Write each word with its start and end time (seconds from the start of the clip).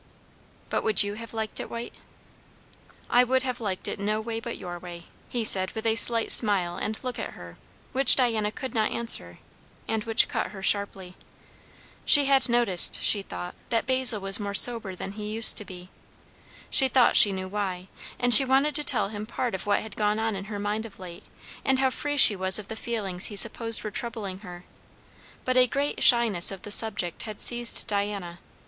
"But 0.71 0.81
would 0.83 1.03
you 1.03 1.13
have 1.13 1.31
liked 1.31 1.59
it 1.59 1.69
white?" 1.69 1.93
"I 3.07 3.23
would 3.23 3.43
have 3.43 3.59
liked 3.61 3.87
it 3.87 3.99
no 3.99 4.19
way 4.19 4.39
but 4.39 4.57
your 4.57 4.79
way," 4.79 5.05
he 5.29 5.43
said 5.43 5.69
with 5.73 5.85
a 5.85 5.95
slight 5.95 6.31
smile 6.31 6.75
and 6.75 6.97
look 7.03 7.19
at 7.19 7.33
her, 7.33 7.59
which 7.91 8.15
Diana 8.15 8.51
could 8.51 8.73
not 8.73 8.91
answer, 8.91 9.37
and 9.87 10.03
which 10.03 10.27
cut 10.27 10.49
her 10.49 10.63
sharply. 10.63 11.13
She 12.03 12.25
had 12.25 12.49
noticed, 12.49 13.03
she 13.03 13.21
thought, 13.21 13.53
that 13.69 13.85
Basil 13.85 14.19
was 14.19 14.39
more 14.39 14.55
sober 14.55 14.95
than 14.95 15.11
he 15.11 15.29
used 15.29 15.55
to 15.57 15.65
be. 15.65 15.89
She 16.71 16.87
thought 16.87 17.15
she 17.15 17.31
knew 17.31 17.47
why; 17.47 17.87
and 18.17 18.33
she 18.33 18.43
wanted 18.43 18.73
to 18.73 18.83
tell 18.83 19.09
him 19.09 19.27
part 19.27 19.53
of 19.53 19.67
what 19.67 19.81
had 19.83 19.95
gone 19.95 20.17
on 20.17 20.35
in 20.35 20.45
her 20.45 20.57
mind 20.57 20.87
of 20.87 20.97
late, 20.97 21.25
and 21.63 21.77
how 21.77 21.91
free 21.91 22.17
she 22.17 22.35
was 22.35 22.57
of 22.57 22.69
the 22.69 22.75
feelings 22.75 23.25
he 23.27 23.35
supposed 23.35 23.83
were 23.83 23.91
troubling 23.91 24.39
her; 24.39 24.63
but 25.45 25.55
a 25.57 25.67
great 25.67 26.01
shyness 26.01 26.49
of 26.49 26.63
the 26.63 26.71
subject 26.71 27.21
had 27.21 27.39
seized 27.39 27.85
Diana. 27.85 28.39